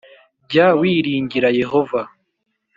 [0.51, 2.01] jya wiringira Yehova.